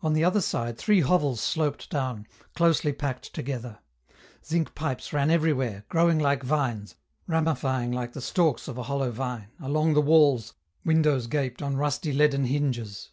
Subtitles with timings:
[0.00, 3.78] On the other side three hovels sloped down, closely packed together;
[4.44, 6.96] zinc pipes ran everywhere, growing like vines,
[7.28, 10.54] ramifying like the stalks of a hollow vine along the walls,
[10.84, 13.10] windows gaped on rusty leaden hinges.